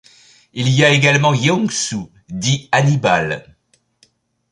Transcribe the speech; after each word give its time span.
Il 0.53 0.67
y 0.69 0.83
a 0.83 0.89
également 0.89 1.31
Yeong-su 1.35 1.97
dit 2.29 2.67
Hannibal. 2.71 3.55